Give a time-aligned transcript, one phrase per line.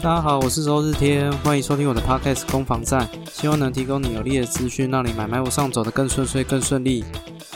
[0.00, 7.04] 大家好，我是周日天，欢迎收听我的 Podcast 攻防战，希望能提供你有力的资讯，让你买卖路上走得更顺遂、更顺利。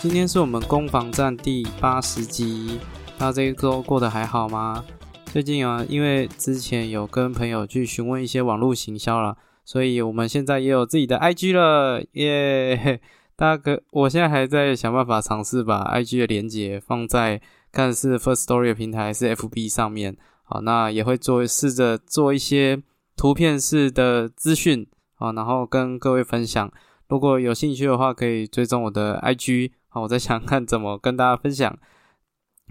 [0.01, 2.81] 今天是我们攻防战第八十集，
[3.17, 4.85] 大家这一周过得还好吗？
[5.27, 13.01] 最近啊，因为之前有跟朋友去询问一些网络行销了，所以我们现在也有自己的 IG 了，耶！
[13.37, 17.41] 大家可，我现在还在想办法尝试把 IG 的连接放在
[17.71, 20.17] 看是 First Story 的平台还是 FB 上面。
[20.53, 22.83] 好，那也会做试着做一些
[23.17, 26.71] 图片式的资讯啊，然后跟各位分享。
[27.09, 29.71] 如果有兴趣的话，可以追踪我的 IG。
[29.89, 31.75] 好，我在想看怎么跟大家分享。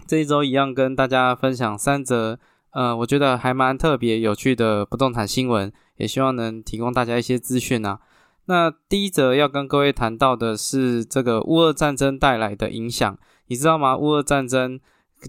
[0.06, 2.38] 这一周一样跟大家分享三则，
[2.70, 7.98] 呃，我觉得还蛮特别有趣的不动产新闻，也希望能提供大家一些资讯啊。
[8.44, 13.18] 那第一则要跟各位谈到的是这个乌俄战争带来的影响，
[13.48, 13.96] 你知道吗？
[13.96, 14.78] 乌俄战争。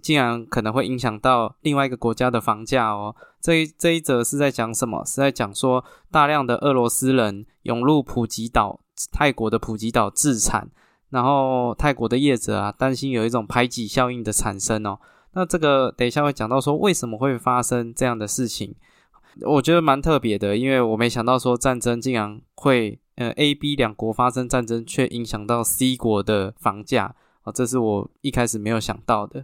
[0.02, 3.16] 竟然可能会影响到另外一个国家的房价哦。
[3.42, 5.04] 这一这一则是在讲什么？
[5.06, 8.80] 是在讲说大量的俄罗斯人涌入普吉岛，
[9.12, 10.70] 泰国的普吉岛自产，
[11.10, 14.98] 然后泰国的业者啊担心有一种排挤效应的产生哦。
[15.34, 18.74] 那这个等一下会讲到说为什么会发生这样的事情，
[19.42, 29.44] 我觉得蛮特别的，因为我没想到说战争竟然会呃 A、B 两国发生战争，却影响到 C 国的房价啊，这是我一开始没有想到的。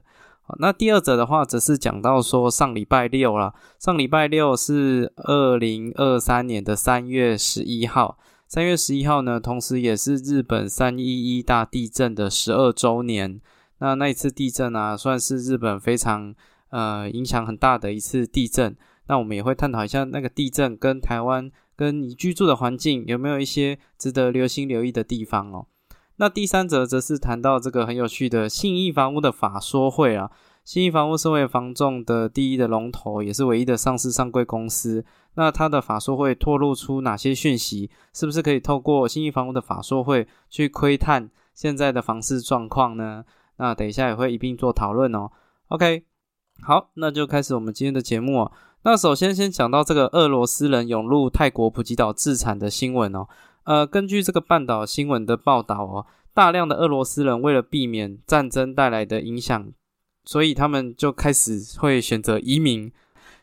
[0.58, 3.54] 那第二则的话，则是讲到说上礼拜六啦。
[3.78, 8.18] 上礼拜六是二零二三年的三月十一号。
[8.48, 13.40] 三月十一号呢，同时也是日本三一一大地震的十二周年。
[13.78, 16.34] 那那一次地震啊，算是日本非常
[16.70, 18.76] 呃影响很大的一次地震。
[19.08, 25.68] 那我们也会探讨一下那个地震跟台湾跟你居住的环境有没有一些值得留心留意的地方哦。
[26.20, 30.30] 那第三则则是谈到这个很有趣的信义房屋的法说会啊。
[30.66, 35.04] 信义房屋身为房仲的第一的龙头，也是唯一的上市上柜公司。
[35.36, 37.90] 那它的法说会透露出哪些讯息？
[38.14, 43.24] 是不是可以透过信义房屋的法说会去窥探现在的房市状况呢？
[43.56, 45.32] 那等一下也会一并做讨论哦。
[45.70, 46.04] OK，
[46.62, 48.52] 好，那就开始我们今天的节目哦。
[48.84, 53.28] 那首先先讲到这个俄罗斯人涌入泰国普吉岛自产的新闻哦。
[53.70, 59.72] 呃，根据这个半岛新闻的报道哦，大量的俄罗斯人为了避免战争带来的影响，
[60.26, 62.92] 所以他们就开始会选择移民，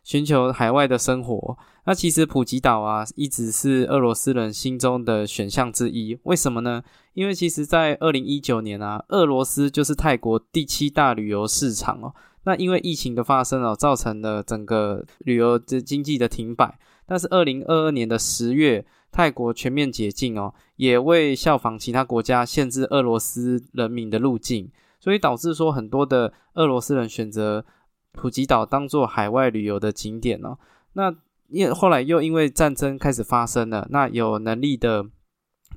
[0.02, 1.56] 寻求海外的生活。
[1.84, 6.18] 那其实普吉岛啊，一直是俄罗斯人心中的选项之一。
[6.24, 6.82] 为什么呢？
[7.14, 12.12] 因为其实，在二零一九年啊，俄罗斯就是泰国第七大旅游市场哦。
[12.42, 16.76] 那因为疫情的发生哦，造成了整个旅游的经济的停摆。
[17.06, 18.84] 但是二零二二年的十月。
[19.16, 27.64] 泰国全面解禁哦，也为效仿其他国家限制俄罗斯人民的路径，所以导致说很多的俄罗斯人选择
[28.12, 30.58] 普吉岛当做海外旅游的景点哦。
[30.92, 31.16] 那
[31.48, 35.06] 因后来又因为战争开始发生了，那有能力的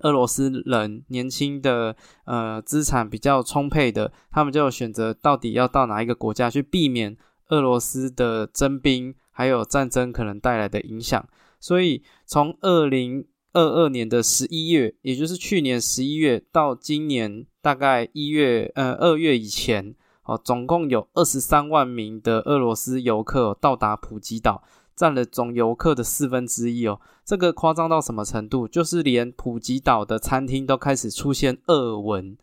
[0.01, 1.95] 俄罗斯人，年轻的
[2.25, 7.15] 呃资产比较充沛的，他们就选择到底要到哪一个国家去避免
[7.47, 11.25] 俄罗斯的征兵还有战争可能带来的影响。
[11.59, 24.63] 所以从二零二二年的十一月，也就是去年十一月到今年大概一月，呃二月以前，哦，总共有二十三万名的俄罗斯游客到达普吉岛，
[24.95, 27.01] 占了总游客的四分之一哦。
[27.25, 28.67] 这个夸张到什么程度？
[28.67, 32.37] 就是连普吉岛的餐厅都开始出现俄文，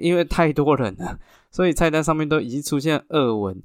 [0.00, 1.18] 因为太多人了，
[1.50, 3.62] 所以菜单上面都已经出现俄文。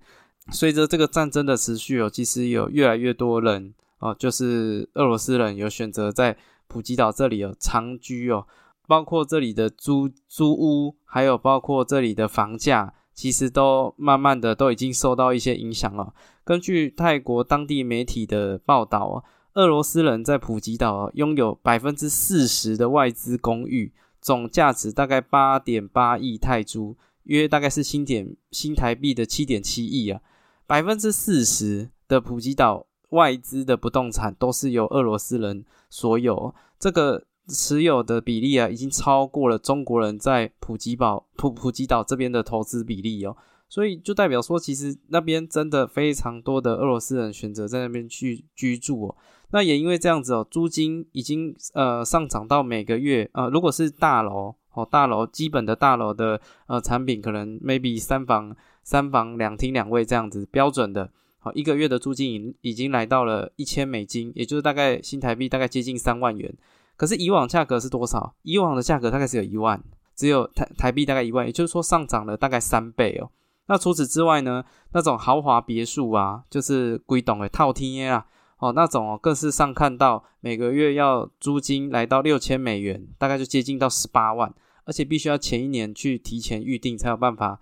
[0.51, 3.73] 随着这个战争的持续哦，其实有越来越多人。
[3.99, 6.37] 哦，就是俄罗斯人有选择在
[6.67, 8.45] 普吉岛这里有长居哦，
[8.87, 16.13] 包括这里的租租屋，还有包括这里的房价，其实都慢慢的都已经受到一些影响了。
[16.43, 30.21] 根据泰国当地媒体的报道哦，俄罗斯人在普吉岛拥有百分之四十的外资公寓，总价值大概八点八亿泰铢，约大概是新点新台币的七点七亿啊，
[30.65, 32.86] 百分之四十的普吉岛。
[33.09, 43.37] 外资的不动产都是由俄罗斯人所有，这个持有的比例啊，已经超过了中国人在普吉岛普普吉岛这边的投资比例哦，
[43.69, 49.15] 所以就代表说，其实那边真的非常多的俄罗斯人选择在那边去居住哦。
[49.51, 58.53] 那也因为这样子哦，租金已经呃上涨到每个月呃，如果是大楼哦，大楼基本的大楼的呃产品，可能 maybe 三房
[58.83, 61.09] 三房两厅两卫这样子标准的。
[61.53, 66.53] 一个月的租金已已经来到了一千美金，也就是大概新台币大概接近三万元。
[66.95, 68.33] 可是以往价格是多少？
[68.41, 69.83] 以往的价格大概只有一万，
[70.15, 73.29] 只有台台币大概一万，也就是说上涨了大概三倍哦。
[73.67, 74.63] 那除此之外呢？
[74.93, 78.25] 那种豪华别墅啊，就是归栋的套厅啊，
[78.59, 84.53] 哦，那种哦，更是上看到每个月要租金来到六千美元，大概就接近到十八万，
[84.85, 87.59] 而且必须要前一年去提前预定才有办法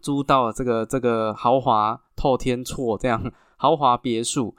[0.00, 3.22] 租到了这个这个豪华透天厝这样
[3.56, 4.54] 豪华别墅。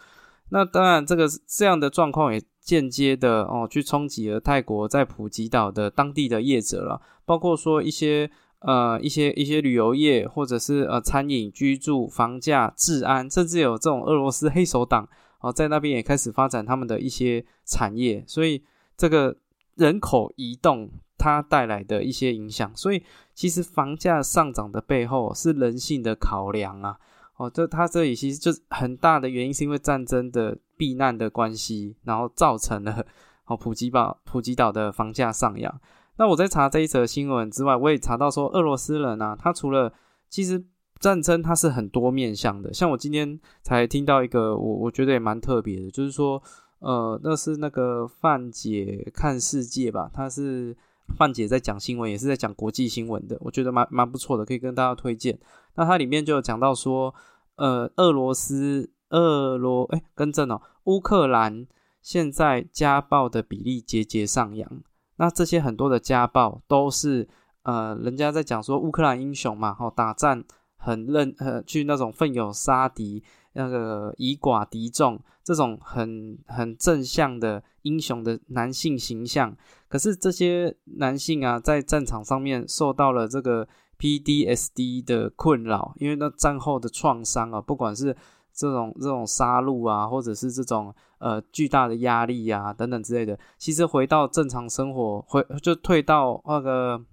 [0.51, 8.29] 那当然，这个这样的状况也间接的哦，去冲击了泰国在普吉岛的当地的业者了，包括说一些
[8.61, 15.07] 呃一些一些旅游业，或者是呃餐饮、居住、房价、治安，甚至有这种俄罗斯黑手党
[15.41, 18.63] 哦，在那边也开始发展他们的一些产业，所以
[18.97, 19.37] 这个
[19.75, 20.89] 人口移动
[21.19, 23.03] 它带来的一些影响，所以
[23.35, 26.97] 其实房价上涨的背后是人性的考量啊。
[27.35, 33.05] 哦，这它这里其实就是很大的原因，是因为战争的避难的关系，然后造成了
[33.45, 35.79] 哦普吉岛普吉岛的房价上扬。
[36.17, 39.93] 那我在查这一则新闻之外，我也查到说，俄罗斯人啊，他除了
[40.27, 40.61] 其实
[40.99, 46.43] 战争它是很多面向的，像我今天才听到一个，我我觉得也蛮特别的，就是说，
[46.79, 50.75] 呃，那是那个范姐看世界吧，他是。
[51.17, 55.39] 范姐在讲新闻，也是在讲国际新闻的，我觉得蛮蛮不错的，可以跟大家推荐。
[55.75, 57.13] 那它里面就有讲到说，
[57.55, 61.67] 呃，俄罗斯、俄罗，哎，更正哦，乌克兰
[62.01, 64.81] 现在家暴的比例节节上扬。
[65.17, 67.27] 那这些很多的家暴都是，
[67.63, 70.43] 呃，人家在讲说乌克兰英雄嘛，吼，打战
[70.77, 73.23] 很认，呃，去那种奋勇杀敌。
[73.53, 79.55] 那个以寡敌众这种很很正向的英雄的男性形象，
[79.87, 83.67] 可是这些男性啊，在战场上面受到了这个
[83.97, 88.15] PDSD 的困扰，因为那战后的创伤啊，不管是
[88.53, 97.03] 这种这种杀戮啊，或者是这种呃巨大的压力啊等等之类的，其实回到正常生活，回就退到那个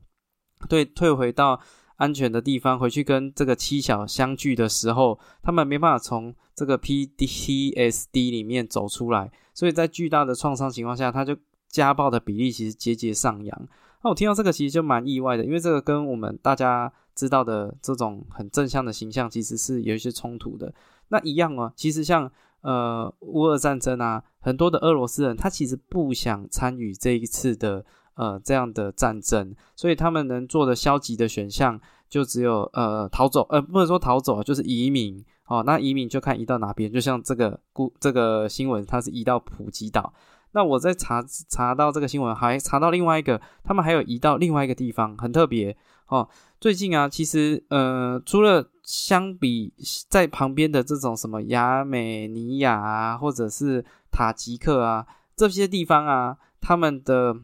[0.69, 1.61] 对退回到。
[1.97, 11.37] 安全的地方回去跟这个妻小相聚的时候，他们没办法从这个 PTSD 里面走出来，所以在巨大的创伤情况下，他就
[11.69, 13.69] 家暴的比例其实节节上扬。
[14.03, 20.73] 那我听到这个其实就蛮意外的，因为这个跟我们大家知道的这种很正向的形象其实是有一些冲突的。
[21.09, 27.85] 那一样哦，其实像呃乌俄战争啊，很多的俄罗斯人他其实不想参与这一次的。
[28.17, 31.79] 呃，这样的战争，所以他们能做的消极的选项
[32.09, 35.63] 就只有呃逃走，呃不能说逃走，就是移民哦。
[35.67, 40.15] 那移民就看移到哪边，就像这个故这个新闻，它是移到普吉岛。
[40.53, 45.77] 那我在查查到这个新闻，还查到另外一个，他们还有移到另外一个地方，很特别
[46.09, 46.27] 哦。
[46.59, 49.75] 最近啊，其实呃，除了相比
[50.09, 55.05] 在旁边的这种什么亚美尼亚啊，或者是塔吉克啊
[55.37, 57.37] 这些地方啊，他们的。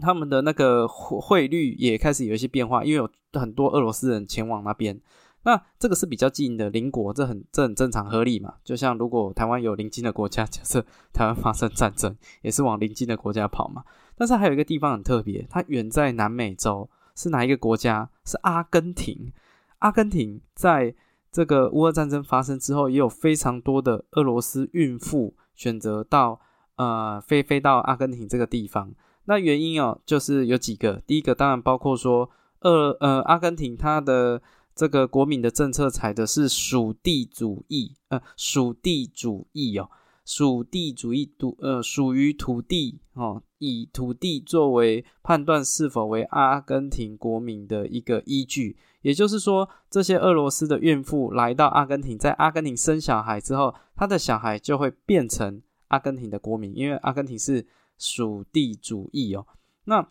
[0.00, 5.00] 他们的那个汇汇率也开始有一些变化，因为有很多俄罗斯人前往那边。
[5.42, 8.54] 那这个是比较近的邻国，这很这很正常合理嘛。
[8.64, 13.84] 就像如果台湾有邻近的国家，假设台湾发生战争，也是往邻近的国家跑嘛。
[14.16, 18.10] 但是还有一个地方很特别，它远在南美洲，是哪一个国家？
[18.24, 19.32] 是阿根廷。
[19.78, 20.92] 阿根廷在
[21.30, 26.40] 这个乌俄战争发生之后，也有非常多的俄罗斯孕妇选择到
[26.74, 28.92] 呃飞飞到阿根廷这个地方。
[29.28, 31.02] 那原因哦，就是有几个。
[31.06, 32.30] 第一个当然包括说，
[32.60, 34.40] 二呃，阿根廷它的
[34.74, 39.88] 这个国民的政策采的是属地主义，呃，属地主义哦，
[40.24, 48.76] 属地主义土呃属于土地哦，以土地作为判断是否为阿根廷国民的一个依据。
[49.02, 57.66] 也就是说，这些俄罗斯的孕妇来到阿根廷，在阿根廷生小孩之后，他的小孩就会变成阿根廷的国民，因为阿根廷是。
[57.98, 59.46] 属地主义哦，
[59.84, 60.08] 那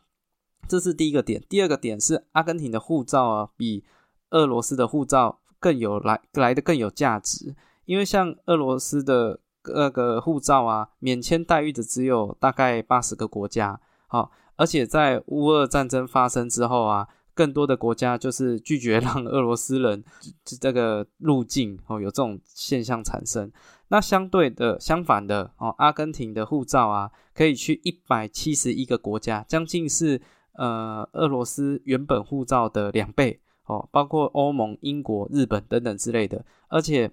[0.68, 1.44] 这是第一个点。
[1.48, 3.84] 第二个点是阿根廷的护照啊，比
[4.32, 7.56] 俄罗斯的护照更有来来的更有价值。
[7.86, 9.40] 因为像俄罗斯的
[9.74, 13.80] 那个护照啊，免签待遇的只有大概八十个国家。
[14.08, 17.08] 好，而且在乌俄战争发生之后啊。
[17.38, 20.02] 更多的国家就是拒绝让俄罗斯人
[20.62, 23.52] 这个入境哦，有这种现象产生。
[23.90, 30.22] 那相对的，相反的哦，阿根廷的护照啊，可以去一百七十一个国家，将近是
[30.54, 36.46] 呃俄罗斯原本护照的两倍哦，包括欧盟、英国、日本等等之类的。
[36.68, 37.12] 而且，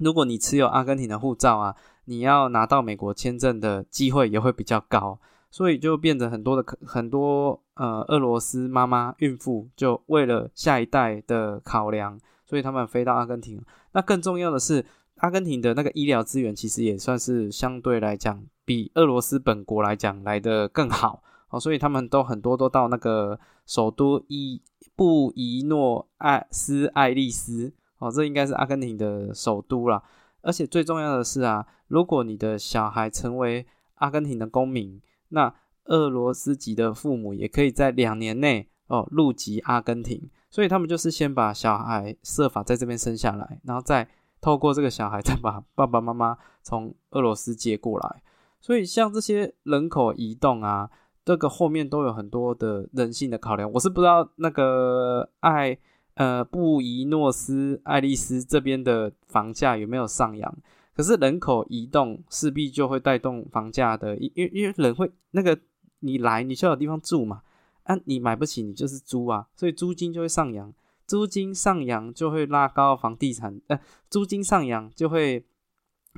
[0.00, 5.18] 如果你持有阿根廷的护照啊，你要拿到美国签证的机会也会比较高。
[5.48, 13.62] 所以就变成很多的很多呃，俄罗斯妈妈孕妇就为了下一代的考量，所以他们飞到阿根廷。
[13.92, 14.84] 那更重要的是，
[15.16, 24.60] 阿根廷的那个医疗资源其实也算是相对来讲比俄罗斯本国来讲来的更好哦，所以他们都很多都到那个首都伊
[24.94, 30.02] 布宜诺艾斯艾利斯哦，这应该是阿根廷的首都啦。
[30.42, 35.52] 而且最重要的是啊，如果你的小孩成为阿根廷的公民，那
[35.86, 40.28] 俄罗斯籍的父母也可以在两年内哦入籍阿根廷。
[40.50, 44.08] 所以他们就是先把小孩设法在这边生下来，然后再
[44.40, 48.22] 透过这个小孩再把 爸爸妈妈从俄罗斯接过来。
[48.60, 50.90] 所以像这些人口移动啊，
[51.24, 53.70] 这个后面都有很多的人性的考量。
[53.72, 55.78] 我是不知道那个爱
[56.14, 60.56] 呃布宜诺斯艾利斯这边的房价有没有上扬，
[60.94, 65.58] 可是人口移动势必就会带动房价的，因因为人会那个
[66.00, 67.42] 你来你就有地方住嘛。
[67.84, 70.74] 啊，你买不起，你就是租啊，所以租金就会上扬，
[71.06, 73.78] 租金上扬就会拉高房地产，呃，
[74.10, 75.44] 租金上扬就会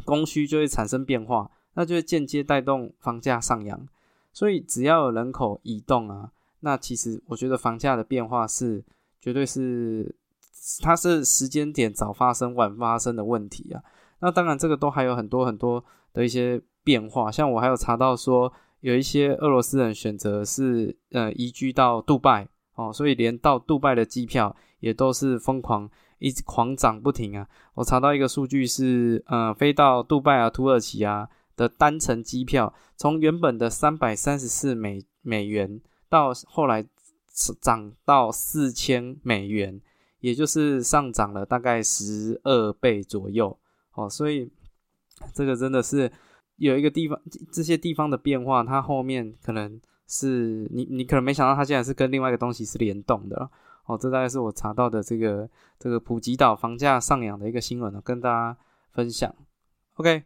[0.04, 3.86] 供需就会产生变化，那就会间接带动房价上扬。
[4.32, 6.30] 所以只要有人口移动啊，
[6.60, 8.84] 那其实我觉得房价的变化是
[9.20, 10.14] 绝对是
[10.80, 13.82] 它是时间点早发生晚发生的问题啊。
[14.20, 18.52] 那当然这个都还有很多很多的一些变化，像我还有查到说。
[18.80, 27.48] 有一些俄罗斯人选择是呃移居到杜拜哦，所以连到杜拜的机票也都是疯狂一直狂涨不停啊！
[27.74, 36.84] 我查到一个数据是，呃，飞到杜拜啊、土耳其啊的单程机票，从原本的三百三十四美美元，到后来
[37.60, 39.80] 涨到四千美元，
[40.20, 43.58] 也就是上涨了大概十二倍左右
[43.94, 44.50] 哦，所以
[45.32, 46.10] 这个真的是。
[46.56, 47.16] 有一个地方，
[47.52, 53.48] 这些地方的变化，它后面可能是你，你可能没想到，它竟然是跟另外一个东西是联动的
[53.88, 53.98] 哦。
[53.98, 58.56] 这大概是我查到的这个这个普吉岛房价上扬的一个新闻呢，跟大家
[58.92, 59.34] 分享。
[59.94, 60.22] OK，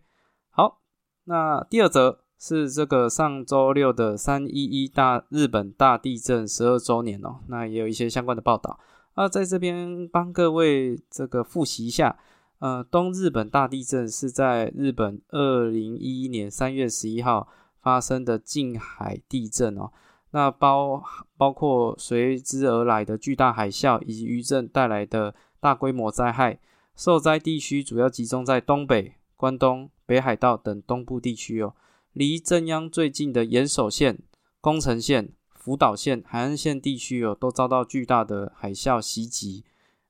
[0.50, 0.82] 好，
[1.24, 8.78] 那第二则是这个上周六的三一一大日本大地震十二周年哦，那也有一些相关的报道
[9.14, 12.18] 啊，在这边帮各位这个复习一下。
[12.58, 17.48] 呃，东日本大地震是在日本二零一一年三月十一号
[17.80, 19.90] 发生的近海地震哦。
[20.32, 21.02] 那包
[21.36, 26.58] 包括随之而来的巨大海啸以及余震带来的大规模灾害。
[26.94, 31.74] 受灾地区主要集中在东北、关东、北海道等东部地区哦。
[32.12, 34.18] 离震央最近的岩手县、
[34.60, 39.64] 宫城县、福岛县、海岸线地区哦，都遭到巨大的海啸袭击。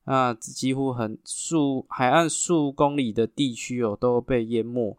[0.05, 4.99] 那，几乎很数海岸数公里的地区哦都被淹没。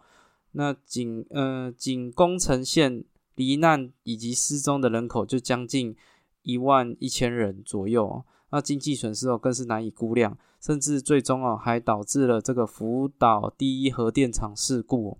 [0.54, 3.04] 那仅呃仅宫城县
[3.36, 5.96] 罹难以及失踪的人口就将近
[6.42, 8.24] 一万一千人左右。
[8.52, 15.18] 那经济损失哦更是难以估量，甚至最终哦还导致了这个福岛第一核电厂事故。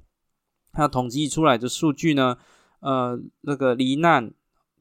[0.74, 2.38] 那统计出来的数据呢，
[2.80, 4.32] 呃那个罹难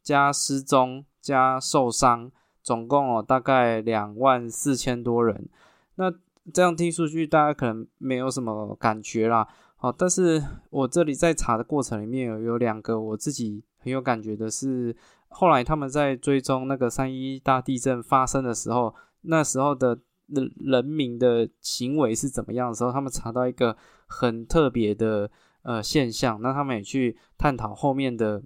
[0.02, 2.30] 加失踪加受伤。
[2.64, 5.48] 总共哦，大概两万四千多人。
[5.96, 6.14] 那
[6.54, 9.48] 这样听数据，大家可能没有什么感觉啦。
[9.82, 14.96] 好，但是我这里在查的过程里面有有两个我自己很有感觉的是，
[15.26, 19.98] 后来他们在追踪那个三一大地震发生的时候，那时候的
[20.28, 25.28] 人人民的行为是怎么样的时候，他们查到一个很特别的
[25.62, 26.40] 呃现象。
[26.40, 28.40] 那他们也去探讨后面的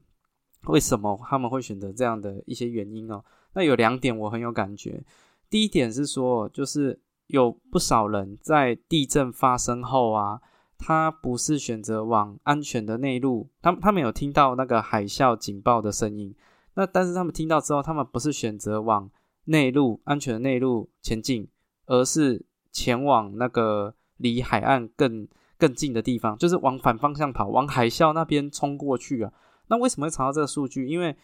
[0.69, 3.23] 为什么他们会选择这样的一些原因哦。
[3.53, 5.05] 那有两点我很有感觉，
[5.51, 10.41] 第一点是说，就是有不少人在地震发生后啊，
[10.79, 16.35] 他不是选择往安全的内陆，他他们有听到那个海啸警报的声音，
[16.75, 19.11] 那但是他们听到之后，他们不是选择往
[19.45, 21.49] 内陆安全的内陆前进，
[21.87, 25.27] 而是前往那个离海岸更
[25.59, 29.33] 更近的地方，就是往反方向跑，往海啸那边冲过去啊。
[29.69, 30.87] 那为什么会查到这个数据？
[30.87, 31.17] 因为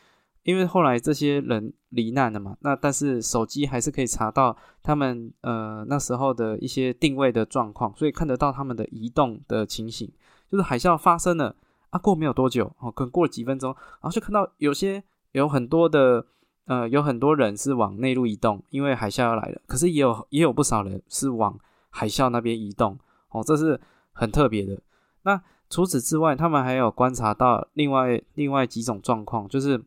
[0.44, 10.10] 因为后来这些人罹难了嘛，那但是手机还是可以查到他们呃那时候的一些定位的状况，所以看得到他们的移动的情形。
[10.50, 11.54] 就是海啸发生了
[11.90, 16.26] 啊，过没有多久哦，可能过了几分钟，然后就看到有些有很多的
[16.66, 19.60] 呃有很多人是往内陆移动，因为海啸要来了。
[19.68, 21.56] 可是也有也有不少人是往
[21.90, 22.98] 海啸那边移动
[23.30, 23.80] 哦，这是
[24.10, 24.82] 很特别的。
[25.22, 29.80] 那除此之外，他们还有观察到另外另外几种状况，就是。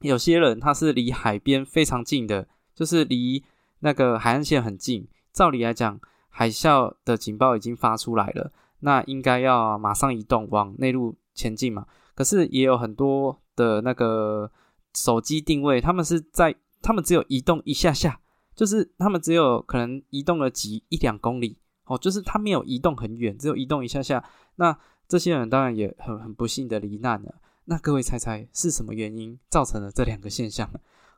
[0.00, 3.44] 有些人他是离海边非常近的，就是离
[3.80, 5.06] 那个海岸线很近。
[5.32, 11.86] 照理来讲，海啸的警报已经发出来了，那应该要马上移动往内陆前进嘛。
[12.14, 14.50] 可是也有很多的那个
[14.94, 18.20] 手机定位，他们是在他们只有移动一下下，
[18.54, 24.24] 就是他们只有可能移动了几一两公里哦，就是他没有移动很远，只有移动一下下。
[24.56, 24.76] 那
[25.06, 27.34] 这些人当然也很很不幸的罹难了。
[27.64, 30.68] 那各位猜猜是什么原因造成了这两个现象？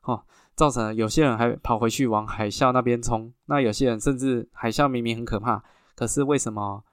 [0.03, 0.25] 哦，
[0.57, 5.63] 造成了有些人还跑回去往海啸那边冲，那有些人甚至海啸明明很可怕，
[5.95, 6.85] 可是为什么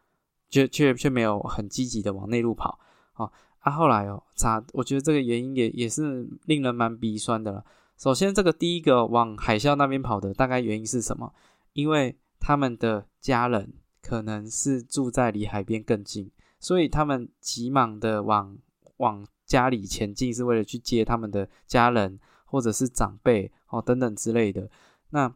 [0.49, 2.79] 却却却没有很积极的往内陆跑。
[3.15, 4.63] 哦，啊，后来哦，查？
[4.73, 7.65] 我觉得这个原因也也是令人蛮鼻酸的了。
[7.97, 11.33] 首先，这个第一个往海啸那边跑的，大概原因是什么？
[11.73, 18.55] 因为他们的家人可能是住在离海边更近，所以他们急忙的往
[18.97, 24.69] 往家里前进，是为了去接他们的家人或者是长辈哦等等之类的。
[25.09, 25.33] 那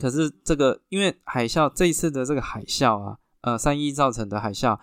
[0.00, 4.78] 可是这个，因为海啸这一次的这个海啸啊，呃，三一造成的海啸，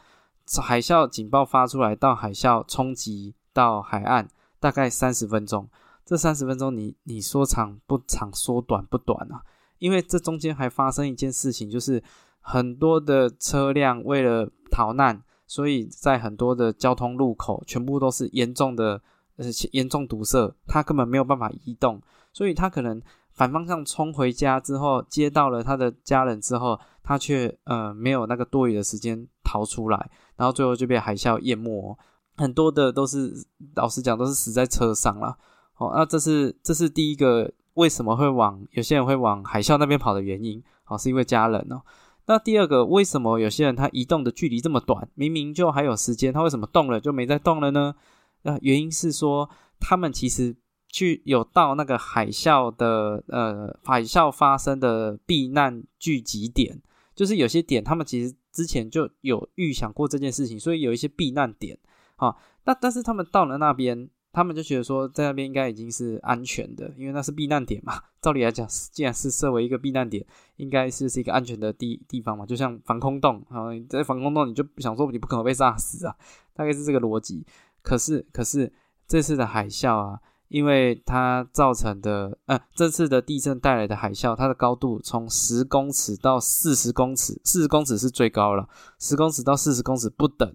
[0.61, 4.27] 海啸警报发出来到海啸冲击到海岸，
[4.59, 5.69] 大概三十分钟。
[6.05, 9.41] 这三十分钟，你你说长不长，说短不短啊？
[9.77, 12.03] 因为这中间还发生一件事情，就是
[12.41, 19.01] 很多的车辆为了逃难，所以在很多的交通路口全部都是严重的
[19.35, 22.01] 呃严重堵塞，他根本没有办法移动，
[22.31, 23.01] 所以他可能。
[23.31, 31.97] 反方向冲回家之后，接到了他的家人之后，他却呃没有那个多余的时间逃出来，然后最后就被海啸淹没，
[32.35, 33.33] 很多的都是
[33.75, 35.37] 老实讲都是死在车上了。
[35.77, 41.81] 哦，那这是这是第一个为什么会往有些人会往海啸那边跑的原因，哦，是因为家人哦。
[42.29, 47.95] 那第二个为什么有些人他移动的距离这么短，明明就还有时间，他为什么动了就没再动了呢？
[48.43, 49.49] 那原因是说
[49.81, 50.55] 他们其实。
[50.91, 56.81] 去有到那个海啸的呃海啸发生的避难聚集点，
[57.13, 61.77] 就是有些点他们其实之前就有预想过这件事情，所以有一些避难点
[62.15, 62.35] 啊。
[62.65, 68.01] 那但是他们到了那边，他们就觉得说在那边应该已经是安全的，因为那是避难点嘛。
[68.21, 70.25] 照理来讲，既然是设为一个避难点，
[70.57, 76.15] 应该是是一个安全的地地方嘛，就像防空洞啊，在防空洞你就想说你不可能被炸死啊，
[76.53, 77.45] 大概是这个逻辑。
[77.81, 78.71] 可是可是
[79.07, 80.19] 这次的海啸啊。
[80.49, 88.67] 因为它造成的，呃，这次的地震带来的海啸，它的高度从十公尺到四十公尺，四十公尺是最高了，
[88.97, 90.51] 十公尺到四十公尺不等。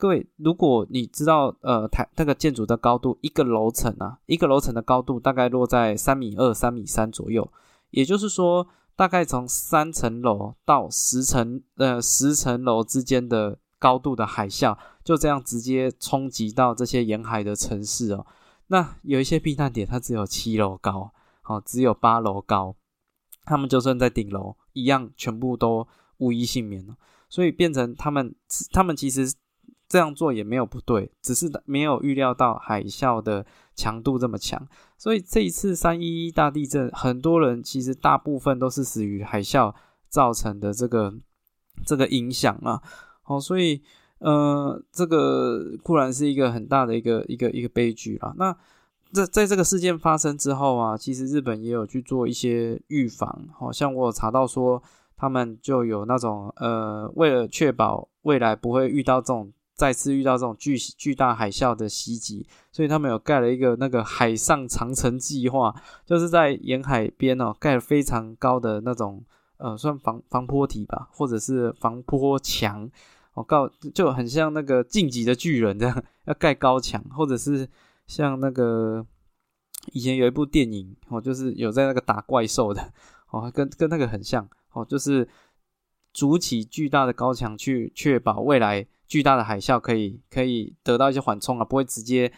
[0.00, 7.46] 各位，如果你知道，呃，台那个建筑的高度，一个楼层啊，一个楼层的高度大概落在三米二、三米三左右，
[7.90, 18.24] 也就是说，大概从三层楼到十层，呃，十层楼之间的高度的海啸，就这样直接冲击到这些沿海的城市哦。
[18.68, 21.12] 那有一些避难点，它只有七楼高，
[21.44, 22.74] 哦，只有八楼高，
[23.44, 25.86] 他们就算在顶楼，一样全部都
[26.16, 26.96] 无一幸免了。
[27.28, 28.34] 所以变成他们，
[28.72, 29.30] 他们其实
[29.90, 34.66] 这样做也没有不对，只是没有预料到海啸的强度这么强。
[34.96, 39.74] 所以这一次三一一大地震，很多人其实大部分都是死于海啸
[40.08, 41.12] 造成的这个
[41.84, 42.80] 这个影响啊。
[43.26, 43.82] 哦，所以。
[44.22, 48.34] 呃，这个固然是一个很大的一个一个一个悲剧啦。
[48.36, 48.54] 那
[49.12, 54.82] 在在这个事件发生之后啊，其实日本也有去做一些预防，好像我有查到说，
[55.16, 69.24] 他们就有那种呃，为了确保未来不会遇到这种再次遇到这种巨巨大海啸的袭击，所以他们有盖了一个那个海上长城计划，就是在沿海边哦盖了非常高的那种
[69.56, 72.90] 呃，算防防坡体吧，或者是防坡墙。
[73.32, 77.66] 我告就很像那个晋级的巨人这样，要盖高墙，或者是
[78.06, 79.06] 像那个
[79.92, 82.92] 以前有一部电影哦，就是有在那个打怪兽的
[83.30, 85.26] 哦，跟跟那个很像哦，就是
[86.12, 92.32] 筑起巨大的高墙去确保未来巨大的海啸可以可以得到一些缓冲啊，不会直接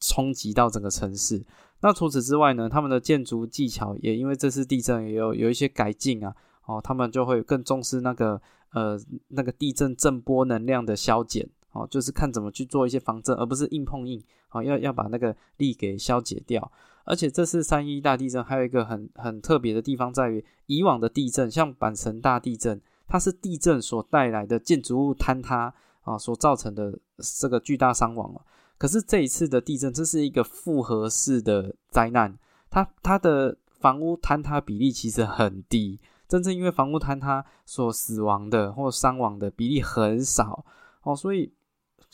[0.00, 1.42] 冲击到整个城市。
[1.80, 6.34] 那除此之外呢，他们的建筑技巧也因为这次地震也有有一些改进啊，
[6.66, 8.42] 哦，他们就会更重视那个。
[8.72, 16.70] 呃，那个地震震波能量的消减，哦，就是看怎么去做一些防震，而不是硬碰硬，哦，要要把那个力给消解掉。
[17.04, 25.72] 而且这次三一大地震还有一个很很特别的地方，在于以往的地震，像阪神大地震，它是地震所带来的建筑物坍塌
[26.06, 28.40] 啊所造成的这个巨大伤亡哦。
[28.78, 32.38] 可是这一次的地震，这是一个复合式的灾难，
[32.70, 36.00] 它它的房屋坍塌比例其实很低。
[36.28, 40.64] 真正因为房屋坍塌所死亡的或伤亡的比例很少
[41.02, 41.52] 哦，所以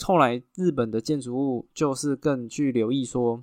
[0.03, 3.43] 后来日本的建筑物就是更去留意说，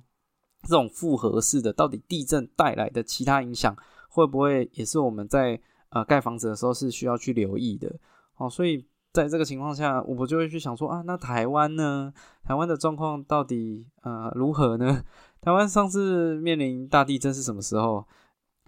[0.62, 3.76] 这种复合式的到底地震带来的其他影响
[4.08, 7.92] 会不会也是我们在呃盖房子的时候是需要去留意的
[8.36, 12.12] 哦，所以在这个情况下，我就会去想说啊，那台湾呢？
[12.44, 15.02] 台湾的状况到底呃如何呢？
[15.42, 18.06] 台湾上次面临大地震是什么时候？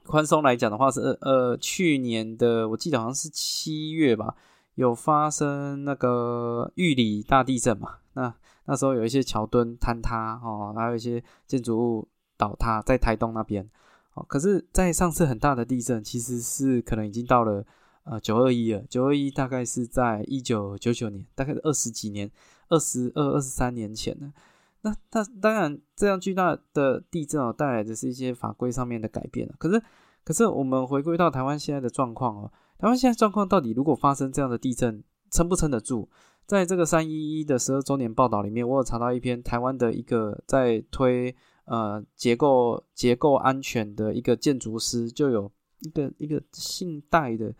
[0.05, 4.35] 宽松来讲的话是呃去年的我记得好像是七月吧，
[4.75, 13.65] 有发生那个玉里大地震嘛，那那时候有一些桥墩坍塌哦，还有一些建筑物倒塌在台东那边
[14.15, 14.25] 哦。
[14.29, 17.65] 可是，在上次很大的地震，其实是可能已经到了
[18.05, 18.83] 呃九二一了。
[18.89, 22.31] 九二一大概是在一九九九年，大概二十几年，
[22.69, 24.33] 二十二二十三年前呢。
[24.83, 29.81] 那那当然这样巨大的地震哦，带来的是一些法规上面的改变可是，
[30.25, 36.09] 可是我们回归到台湾现在的状况哦，台湾现在状况到底如果发生这样的地震，撑不撑得住？
[36.47, 41.33] 在这个三一一的十二周年报道里面，我有查到一篇台湾的一个在推
[41.67, 47.55] 呃结构结构安全的一个建筑师，就有一个一个姓戴的，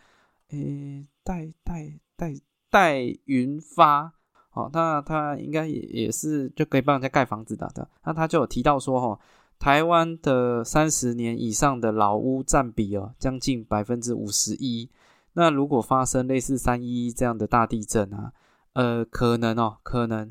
[0.53, 2.35] 诶戴戴戴
[2.71, 4.15] 戴云发。
[4.53, 7.89] 哦，那他应该也也是就可以帮人家盖房子的的。
[8.05, 9.19] 那他就有提到说，哈，
[9.59, 14.91] 台湾的三十年以上的老屋占比哦，将近百分之五十一。
[15.33, 18.35] 那如果发生类似三一这样的大地震啊，
[18.75, 20.31] 呃，可能哦，可能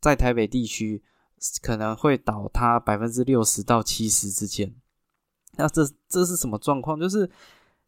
[0.00, 1.04] 在台北地区
[1.62, 4.74] 可能会倒塌百分之六十到七十之间。
[5.56, 6.98] 那这这是什么状况？
[6.98, 7.30] 就是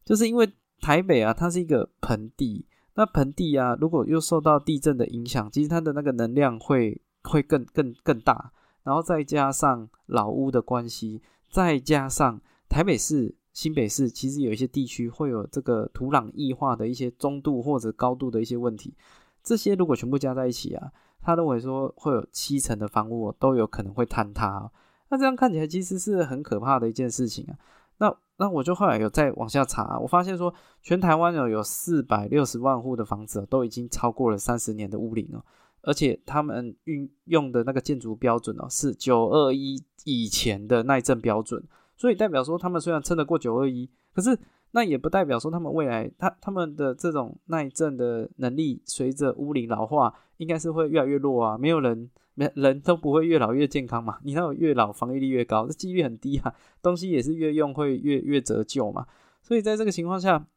[0.05, 0.49] 就是因为
[0.83, 2.65] 台北啊，它是一个盆地。
[2.95, 8.51] 那盆地啊，如果又受到地震的影响，其实它的那个能量会会更更更大，
[8.83, 18.93] 然后再加上老屋的关系，再加上台北市、新北市，其实有一些地区会有这个土壤异化的一些中度或者高度的一些问题，
[19.41, 20.91] 这些如果全部加在一起啊，
[21.21, 24.69] 他认为说会有七成的房屋都有可能会坍塌，
[25.09, 27.55] 那这样看起来其实是很可怕的一件事情啊。
[27.97, 35.43] 那那我就后来有再往下查，我发现说全台湾有有四百六十万户的房子都已经超过了三十年的屋龄了，
[35.81, 41.63] 而且他们运用的那个建筑标准哦是九二一以前的耐震标准，
[41.95, 44.37] 所以代表说他们虽然撑得过九二一，可是
[44.71, 52.09] 那也不代表说他们未来他他们的这种耐震的能力随着屋龄老化应该是会越来越弱啊，没有人。
[52.35, 54.17] 没人都不会越老越健康嘛？
[54.23, 56.53] 你那种越老防御力越高，这几率很低啊。
[56.81, 59.05] 东西也是越用会越越折旧嘛。
[59.43, 60.47] 所以在这个情况下，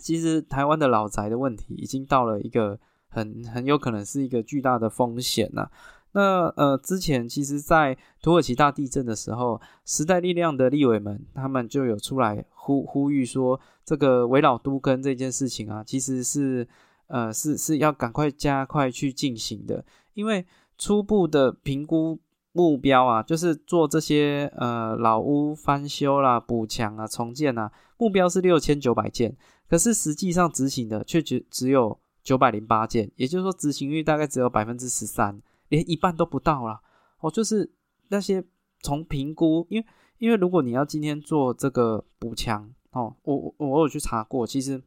[0.00, 5.68] 其实台湾的老宅的问题已经到了一个很很有可能是一个巨大的风险呐。
[6.12, 16.66] 那呃，之前其实，在土耳其大地震的时候，时代力量的立委们他们就有出来呼呼吁说，这个围老都跟这件事情啊，其实是
[17.08, 20.46] 呃是是要赶快加快去进行的，因为。
[20.82, 22.18] 初步的评估
[22.50, 29.36] 目标啊，就是做这些呃老屋翻修啦、补墙啊、重建啊，目标是六千九百件，
[29.70, 36.80] 可是实际上执行的却只只有九百零八件，也就是说执行率大概只有百分之十三，连一半都不到啦。
[37.20, 37.70] 哦，就是
[38.08, 38.42] 那些
[38.80, 39.86] 从评估，因为
[40.18, 44.82] 因为如果你要今天做这个补强哦，我我我有去查过，其实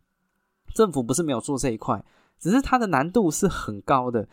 [0.74, 2.04] 政府不是没有做这一块，
[2.38, 4.28] 只是它的难度是很高的。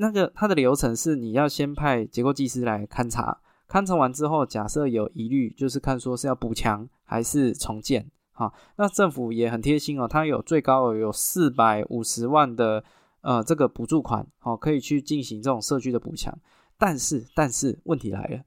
[0.00, 8.08] 那个它的流程是，你要先派结构技师来勘察，勘察完之后，假设有疑虑，就是看说是要补强还是重建。
[8.30, 12.84] 好，那政府也很贴心哦，它有最高有四百五十万的
[13.22, 16.38] 呃这个补助款，好，可以去进行这种社区的补强。
[16.78, 18.42] 但是，但是问题来了，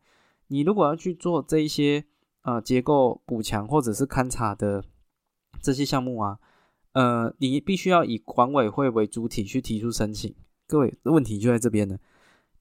[0.48, 2.06] 你如果要去做这一些
[2.44, 4.82] 呃结构补强或者是勘察的
[5.62, 6.40] 这些项目啊，
[6.94, 10.34] 呃，你必须要以管委会为主体去提出申请。
[10.71, 11.99] 各位，问题就在这边呢。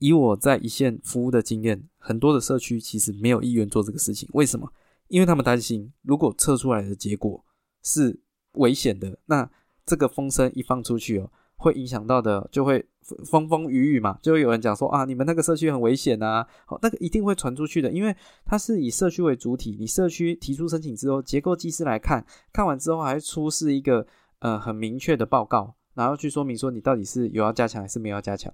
[0.01, 4.29] 以我在一线服务的经验，很多的社区其实没有意愿做这个事情。
[4.33, 4.69] 为什么？
[5.07, 7.45] 因为他们担心，如果测出来的结果
[7.85, 8.19] 是
[8.55, 9.49] 危险的，那
[9.87, 12.85] 这个风声一放出去哦，会影响到的就会
[13.25, 24.05] 风风雨雨嘛，就会有人讲说啊，你们那个社区很危险啊，好，那个一定会传出去的，因为它是以社区为主体，你社区提出申请之后，结构技师来看看完之后，还出示一个
[24.41, 25.77] 呃很明确的报告。
[25.95, 28.53] 然后去说明说你到底是有要加强还是没有要加强，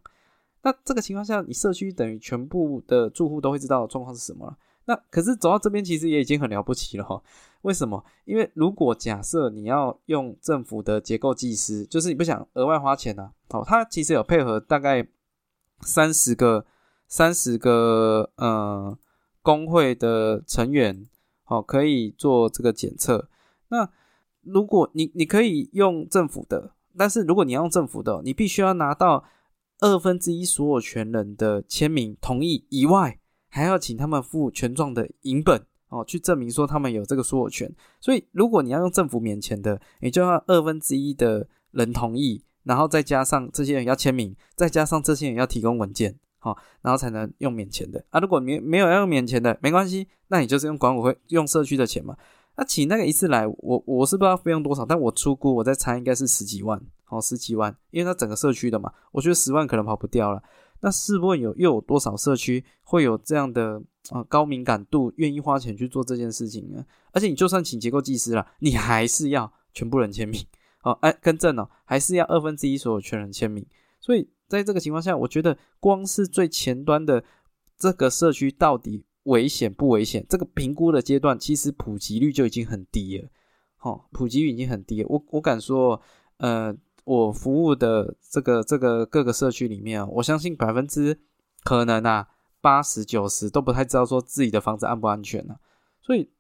[0.63, 4.59] 那这个情况下，你社区等于全部的住户都会知道状况是什么了。
[4.87, 7.23] 那可是走到这边其实也已经很了不起了哈。
[7.63, 8.03] 为什么？
[8.25, 15.07] 因为如果假设你要用政府的结构技师，就是你不想额外花钱呢，哦，他其实有配合大概
[15.81, 16.65] 三十个
[17.07, 18.97] 三十个呃
[19.43, 21.07] 工会的成员，
[21.47, 23.29] 哦，可以做这个检测。
[23.69, 23.89] 那
[24.43, 26.73] 如果你你可以用政府的。
[26.99, 29.25] 但是如果你要用政府的，你必须要拿到
[29.81, 37.71] 二分之一所有权人的签名同意以外，还要请他们付权状的影本哦，去证明说他们有这个所有权。
[38.01, 48.19] 所以如果你要用政府免钱的，你就要二分之一的人同意，然后再加上这些人要签名，再加上这些人要提供文件，好，然后才能用免钱的啊。
[48.19, 52.17] 如果没没有要用免钱的，没关系，那你就是用管委会用社区的钱嘛。
[52.57, 60.43] 那请那个一次来，我我是不知道费用多少，但我出估，我在猜应该是十几万，哦，十几万，因为它整个社区的嘛，我觉得十万可能跑不掉了。
[60.81, 66.85] 那试问有又有多少社区会有这样的啊高敏感度，愿意花钱去做这件事情呢？
[67.13, 70.41] 而且你就算请结构技师了，你还是要全部人签名，
[70.83, 73.67] 哦，哎，更正哦，还是要二分之一所有权人签名。
[74.01, 77.25] 所以在这个情况下，我觉得光是最前端的
[77.77, 83.29] 这个社区到底危险不危险，这个评估的阶段，其实普及率就已经很低了。
[83.77, 85.05] 好，普及率已经很低。
[85.05, 86.01] 我我敢说，
[86.39, 91.17] 呃，我服务的这个这个各个社区里面，我相信百分之
[91.63, 92.27] 可能啊
[92.61, 95.57] 八十九十都不太知道说自己的房子安不安全呢。
[96.01, 96.31] 所以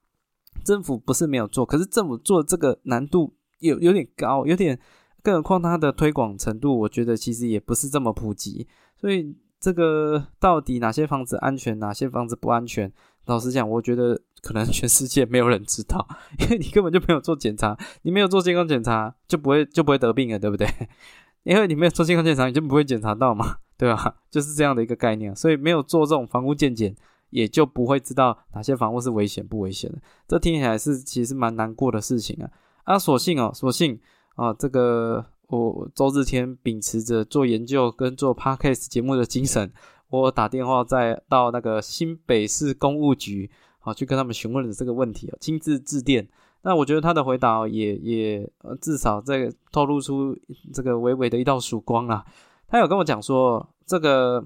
[0.64, 4.78] 政府不是没有做，可是政府做这个难度有有点高，有点。
[5.22, 12.92] 更何况它的推广程度，我觉得其实也不是这么普及，所以这个到底哪些房子安全，哪些房子不安全？
[13.26, 16.06] 老实讲，我觉得可能全世界没有人知道，
[16.38, 20.68] 因为你根本就没有做检查，你没有做健康检查，就不会就不会得病了，对不对？
[21.42, 24.14] 因为你没有做健康检查，你就不会检查到嘛，对吧？
[24.30, 26.94] 就是这样的一个概念，所以没有做这种房屋健检，
[27.30, 29.98] 也就不会知道哪些房屋是危险不危险的。
[30.28, 32.50] 这听起来是其实蛮难过的事情啊！
[32.84, 33.98] 啊，所幸哦，所幸。
[34.36, 39.72] 啊，这个我周日天秉持着做研究跟做 podcast 节目的精神，
[40.10, 46.28] 我打电话再到那个新北市公务局，好去跟他们询问了这个问题，亲自致电。
[46.62, 50.36] 那我觉得他的回答也也呃至少在透露出
[50.74, 52.24] 这个微微的一道曙光啊。
[52.68, 54.44] 他有跟我讲说，这个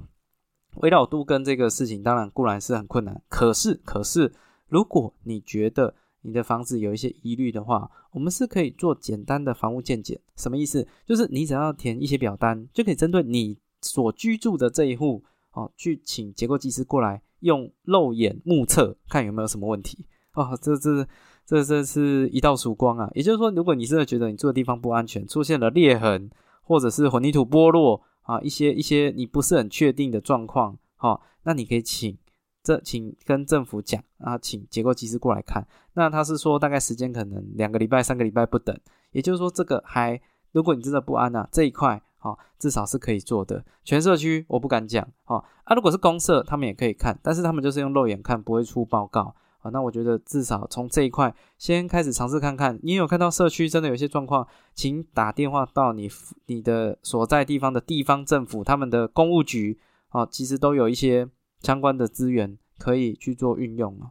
[0.76, 4.32] 围绕度跟这个事情当然固然是很困难，可是可是
[4.68, 5.94] 如果你觉得。
[6.22, 10.20] 你的房子有一些疑虑的话，我们是可以做简单的房屋鉴检。
[10.36, 10.86] 什么意思？
[11.06, 20.06] 就是你只要填一些表单，就可以针对你所居住的这一户，哦，去请结构技师过来用肉眼目测，看有没有什么问题。
[20.34, 21.06] 哦，这这
[21.44, 23.10] 这这是一道曙光啊！
[23.14, 26.30] 也就是说，如果你真的觉得你住的地方不安全，出现了裂痕，
[26.62, 32.16] 或者是混凝土剥落啊，一些一些你不是很确定的状况，好，那你可以请。
[32.62, 35.66] 这请跟政府讲啊，请结构技师过来看。
[35.94, 38.78] 那他是说大概时间可能两个礼拜、三个礼拜不等。
[39.12, 40.20] 也就是说，这个还
[40.52, 43.64] 如果你真的不安啊，这一块哦，至少是可以做的。
[43.82, 49.70] 全社区我不敢讲哦啊，如果是公社，他们也可以看，但是他们就是用肉眼看，不会出报告啊。
[49.72, 52.78] 那我觉得至少从这一块先开始尝试看看。
[52.82, 56.08] 你有看到社区真的有些状况，请打电话到你
[56.46, 61.28] 你的所在地方的地方政府，他们的公务局啊，其实都有一些。
[61.60, 64.10] 相关的资源可以去做运用哦。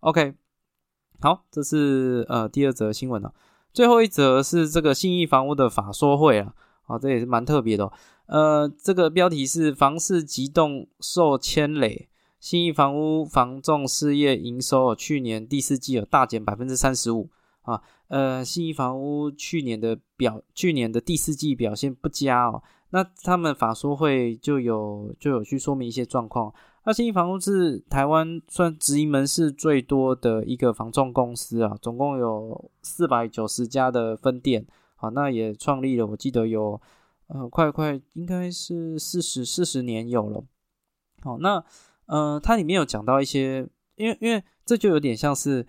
[0.00, 0.34] OK，
[1.20, 3.34] 好，这是呃第二则新闻了。
[3.72, 6.54] 最后一则是这个信义房屋的法说会啊，
[6.86, 7.92] 啊，这也是蛮特别的。
[8.26, 12.08] 呃，这个标题是房市急动受牵累，
[12.38, 17.28] 信义房屋房仲事业营收去年第四季有大减百分之三十五
[17.62, 17.82] 啊。
[18.08, 22.62] 呃，信义房屋去年的表，去年的第四季表现不佳哦。
[22.90, 26.52] 那他们法说会就有就有去说明一些状况。
[26.84, 34.66] 那新义房屋是台湾算直营门市最多的一个房仲公司啊，总共有四百九十家的分店，
[34.96, 36.80] 好，那也创立了，我记得有
[37.26, 40.44] 呃快快应该是四十四十年有了，
[41.22, 41.64] 好，那
[42.06, 45.66] 呃它里面有讲到一些，因为因为这就有点像是。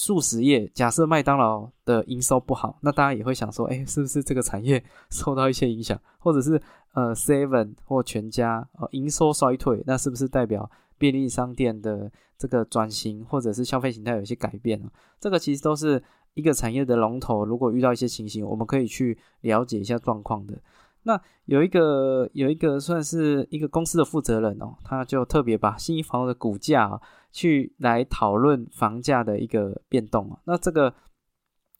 [0.00, 4.82] 素食业，假设麦当劳的营收不好，那大家也会想说，哎，是不是这个产业
[5.12, 6.58] 受到一些影响，或者是
[6.94, 14.88] 呃，Seven 或全家呃营收衰退，那是不是代表便利商店的这个转型，或者是消费形态有一些改变呢？
[15.20, 20.58] 这个其实都是一个产业的龙头，如果遇到一些情形，我们可以去了解一下状况的。
[21.02, 27.00] 那有一个有一个算是一个公司的负责人哦，他就特别把新一房的股价
[27.32, 30.38] 去来讨论房价的一个变动啊。
[30.44, 30.92] 那这个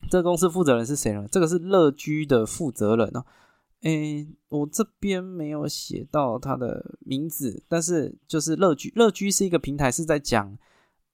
[0.08, 1.26] 这公司负责人是谁呢？
[1.30, 3.24] 这个是乐居的负责人哦。
[3.82, 10.56] 诶，我这边没有写到他的名字，但是就是乐居，乐居是一个平台，是在讲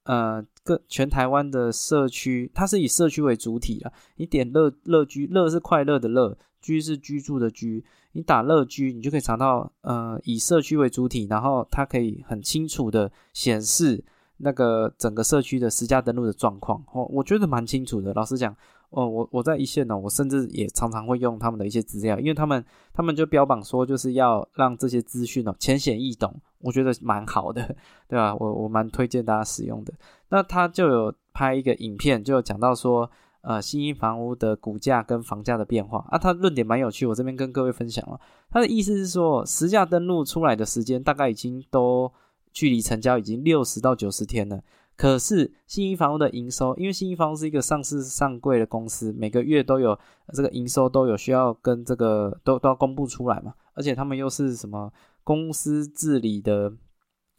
[0.04, 3.92] 呃各全台湾的社区，它是以社区为主体啊。
[4.16, 6.38] 你点乐乐居，乐是快乐的乐。
[6.60, 14.04] 居是居住的居，你打乐居，你就可以查到，呃，以社区为主体，然后它可以很清楚的显示
[14.38, 16.82] 那个整个社区的实家登录的状况。
[16.92, 18.12] 哦，我觉得蛮清楚的。
[18.14, 18.54] 老实讲，
[18.90, 27.76] 哦，我我在一线呢，我甚至也常常会用他们的一些资料，因为他们他们就标榜说就是要让这些资讯哦浅显易懂，我觉得蛮好的，
[28.08, 28.34] 对吧？
[28.34, 29.94] 我我蛮推荐大家使用的。
[30.30, 33.10] 那他就有拍一个影片，就讲到说。
[33.46, 38.20] 呃，新一房屋的股价跟房价的变化啊，他论点蛮有趣，我这边跟各位分享了。
[38.50, 42.12] 他的意思是说，实价登录出来的时间大概已经都
[42.52, 44.60] 距离成交已经六十到九十天了。
[44.96, 49.96] 可是新一房屋的营收，因为新一房屋是一个上市上柜的公司，每个月都有
[50.32, 56.72] 这个营收都有需要跟这个都都要公布出来嘛，而且他们又是什么公司治理的，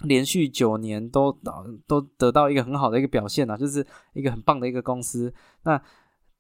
[0.03, 1.31] 连续九年都
[1.87, 5.33] 都得到一个很好的一个表现啊，就是一个很棒的一个公司。
[5.63, 5.81] 那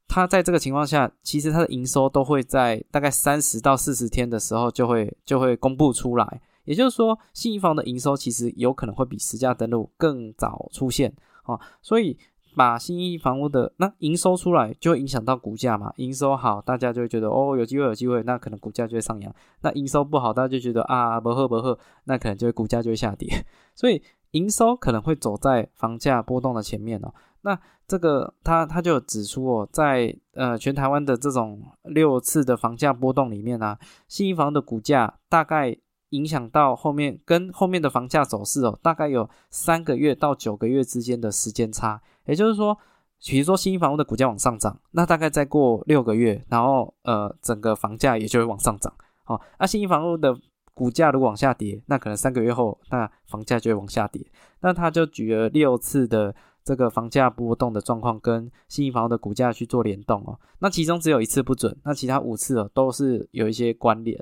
[0.07, 6.41] 它在这个情况下，其实它的营收都会在大概三十到四十天的时候就会就会公布出来。
[6.63, 11.59] 也就是说，新一房的营收其实有可能会比实价登录更早出现啊。
[11.81, 12.17] 所以
[12.57, 15.93] 把新一房屋的那营收出来，就会影响到股价嘛。
[15.97, 19.33] 营收好，大家就会觉得哦有机会有机会，那可能股价就会上扬。
[19.61, 23.45] 那营收不好，大家就觉得啊不喝不喝，那可能就会股价就会下跌。
[23.75, 27.13] 所以营收可能会走在房价波动的前面哦。
[27.41, 35.77] 那这个他他就指出哦，在呃全台湾的这种六次的房价波动里面呢，新一房的股价大概
[36.09, 42.01] 影响到后面跟后面的房价走势哦，大概有三个月到九个月之间的时间差。
[42.25, 42.77] 也就是说，
[43.25, 48.93] 比如说新房屋的股价往上涨，那大概再过六个月，然后呃整个房价也就会往上涨。
[49.25, 50.37] 哦，那新房屋的
[50.73, 54.25] 股价如果往下跌，那可能三个月后，那房价就会往下跌。
[54.61, 56.33] 那他就举了六次的。
[56.63, 64.21] 这个房价波动的状况跟新一房的股价去做联动哦，那其中只有一次不准，那其他五次哦都是有一些关联，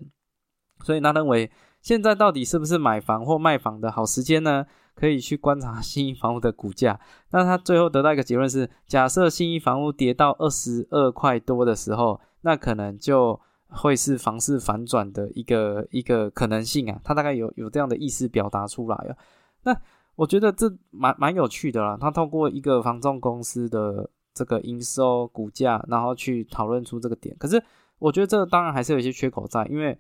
[0.84, 1.50] 所以他认为
[1.86, 4.66] 现在到底是不是买房或卖房的好时间呢？
[4.96, 7.00] 可以去观察新一房屋的股价。
[7.30, 17.00] 那他最后得到一个结论是：假设新一房屋跌到二十二块多的时候，那可能就会是房市反转的一个一个可能性啊。
[17.04, 19.16] 他大概有有这样的意思表达出来啊。
[19.64, 19.78] 那。
[20.18, 27.36] 我觉得这蛮蛮有趣的啦，他透过一个房仲公司的这个营收股价，然后去讨论出这个点。
[27.38, 27.62] 可是
[28.00, 30.00] 我觉得这当然还是有一些缺口在，因为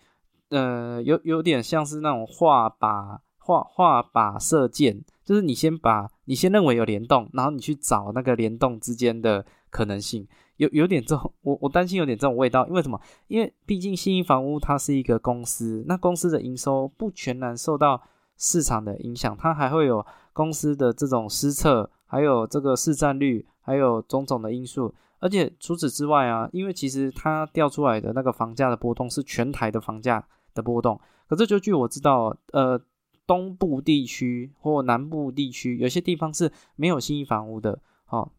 [0.55, 12.99] 呃有有点像是那种画靶画画靶射箭，就是你先把你先认为有联动，然后你去找那个联动之间的可能性，有有点这种我我担心有点这种味道，因为什么？
[13.27, 18.01] 因为毕竟新一房屋它是一个公司，那公司的营收不全然受到。
[18.37, 24.93] 市场的影响，它还会有公司的这种失策，还有这个市占率，还有种种的因素。
[25.19, 30.21] 而且除此之外啊，因为其实它调出来的那个房价的波动是全台的房价
[30.55, 30.99] 的波动。
[31.27, 32.81] 可这就据我知道，呃，
[33.27, 37.79] 东部地区或南部地区有些地方是没有新房屋的。
[38.07, 38.31] 哦，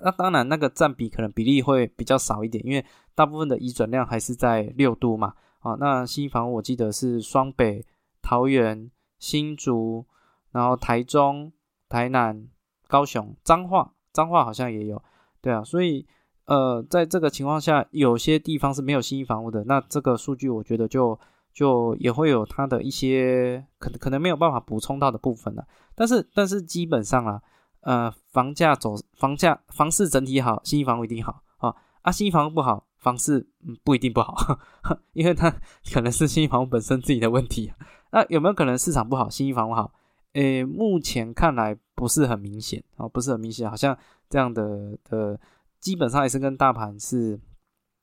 [0.00, 5.32] 那当然那个占比可能比例会比较少一点，因为大部分的移转量还是在六都嘛。
[5.60, 7.86] 啊，那新房屋我记得是双北、
[8.20, 8.90] 桃园。
[9.18, 10.04] 新竹，
[10.52, 11.50] 然后台中、
[11.88, 12.46] 台南、
[12.86, 15.02] 高雄、彰化，彰化好像也有，
[15.40, 16.06] 对啊，所以
[16.44, 21.18] 呃，在这个情况下，有些地方是没有新房屋的，那这个数据我觉得就
[21.56, 27.42] 就也会有它的一些可能可能没有办法补充到的部分了，但是但是基本上啊，
[27.80, 34.36] 呃，房价走房价房市整体好，新房一定好啊，啊，新房不好，房市嗯不一定不好，
[35.14, 35.50] 因为它
[35.94, 37.72] 可能是新房本身自己的问题。
[38.12, 39.90] 那有没有可能市场不好，新房屋好？
[40.34, 43.96] 诶，目前看来不是很明显哦，不是很明显，好像
[44.28, 45.40] 这样的的，
[45.80, 47.40] 基本上也是跟大盘是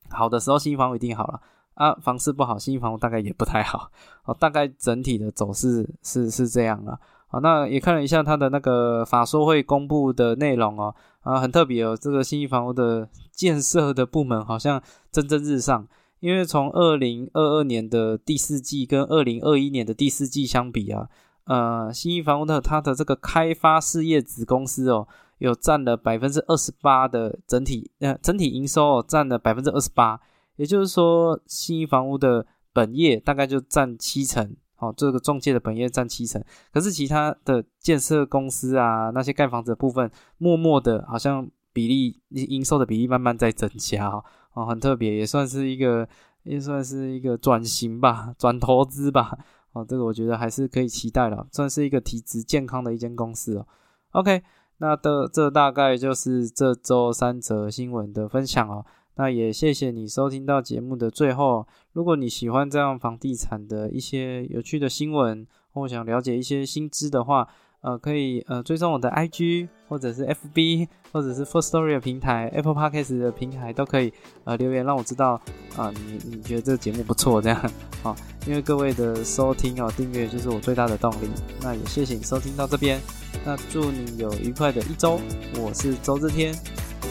[0.09, 1.39] 好的时候，新房一定好了
[1.75, 3.89] 啊，房市不好，新房屋大概也不太好
[4.25, 6.99] 哦，大概整体的走势是是这样啊。
[7.27, 14.81] 好，那也看了一下它的那个法说会公布的内容哦，啊，很特别哦，这个新房屋的建设的部门好像
[15.11, 15.87] 蒸蒸日上。
[16.19, 21.09] 因为从二零二二年的第四季跟二零二一年的第四季相比啊，
[21.43, 25.05] 呃，新一房屋的它的这个开发事业子公司哦，
[25.39, 30.17] 有占了百分之二十八的整体呃整体营收哦，占了百分之二十八，
[30.55, 44.23] 也就是说新一房屋的本业大概就占七成，哦，这个中介的本业占七成，可是其他的建设公司啊那些盖房子的部分，默默的好像比例营收的比例慢慢在增加哦。
[44.53, 46.07] 哦，很特别，也算是一个，
[46.43, 49.35] 也算是一个转型吧，转投资吧。
[49.71, 53.67] 哦，这个我觉得还是可以期待了，算是一个体质健康的一间公司哦。
[54.11, 54.43] OK，
[54.77, 58.85] 那的这大概就是这周三则新闻的分享哦。
[59.15, 61.67] 那也谢谢你收听到节目的最后。
[61.93, 67.47] 如果你喜欢这样房地产的一些有趣的新闻，或想了解一些新知的话，
[67.81, 74.11] 呃，可以呃追踪我的 IG 或者是 FB 或者是 First Story 的平台，Apple Podcast 的平台都可以
[74.45, 75.39] 呃留言让我知道
[75.75, 77.59] 啊，你你觉得这个节目不错这样
[78.01, 78.15] 啊，
[78.47, 81.29] 因为各位的收听哦订阅就是我最大的动力。
[81.61, 82.99] 那也谢谢你收听到这边，
[83.45, 85.19] 那祝你有愉快的一周，
[85.59, 86.55] 我是周志天，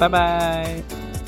[0.01, 1.22] 拜拜。